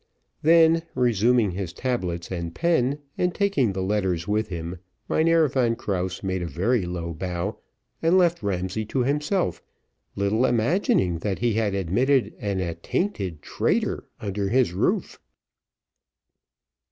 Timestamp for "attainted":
12.61-13.43